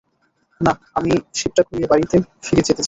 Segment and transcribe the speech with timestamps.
[0.61, 2.15] না, আমি শিপটা ঘুরিয়ে বাড়িতে
[2.43, 2.77] ফিরে যেতে চাই!